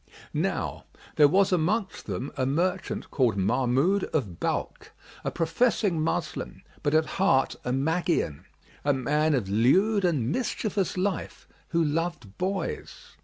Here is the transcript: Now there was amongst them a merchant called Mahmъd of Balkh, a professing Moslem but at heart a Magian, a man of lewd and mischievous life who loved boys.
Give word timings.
Now 0.33 0.85
there 1.15 1.27
was 1.27 1.51
amongst 1.51 2.07
them 2.07 2.31
a 2.35 2.43
merchant 2.43 3.11
called 3.11 3.37
Mahmъd 3.37 4.05
of 4.15 4.39
Balkh, 4.39 4.89
a 5.23 5.29
professing 5.29 6.01
Moslem 6.01 6.63
but 6.81 6.95
at 6.95 7.05
heart 7.05 7.55
a 7.63 7.71
Magian, 7.71 8.45
a 8.83 8.93
man 8.93 9.35
of 9.35 9.47
lewd 9.47 10.03
and 10.03 10.31
mischievous 10.31 10.97
life 10.97 11.47
who 11.67 11.83
loved 11.83 12.39
boys. 12.39 13.15